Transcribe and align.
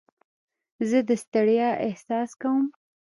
زه 0.89 0.99
د 1.07 1.11
ستړیا 1.23 1.69
احساس 1.85 2.29
کوم. 2.41 2.65